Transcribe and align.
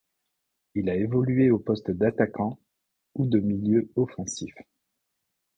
Il 0.73 0.89
a 0.89 0.95
évolué 0.95 1.51
au 1.51 1.59
poste 1.59 1.91
d'attaquant 1.91 2.57
ou 3.13 3.27
de 3.27 3.37
milieu 3.37 3.91
offensif. 3.95 4.55